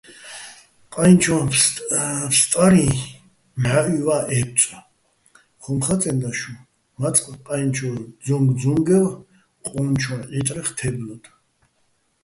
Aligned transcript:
"ყაჲნჩო̆ 0.93 1.35
ფსტარიჼ 2.31 2.87
მჵაჸუჲვა́ 3.61 4.23
ე́ბწო̆,"- 4.37 4.85
ხუმ 5.61 5.77
ხაწენდა 5.85 6.31
შუჼ, 6.39 6.53
მაწყ 6.99 7.25
ყაჲნჩო́ 7.45 7.95
ძუნგძუნგევ 8.25 9.05
ყონჩო́ 9.67 10.19
ჺიტრეხ 10.31 10.69
თე́ბლოდო̆. 10.77 11.31